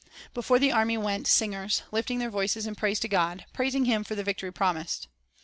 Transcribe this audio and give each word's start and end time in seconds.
3 0.03 0.09
Before 0.33 0.57
the 0.57 0.71
army 0.71 0.97
went 0.97 1.27
singers, 1.27 1.83
lifting 1.91 2.17
their 2.17 2.31
voices 2.31 2.65
in 2.65 2.73
praise 2.73 2.99
to 3.01 3.07
God,— 3.07 3.45
praising 3.53 3.85
Him 3.85 4.03
for 4.03 4.15
the 4.15 4.23
victory 4.23 4.51
promised. 4.51 5.05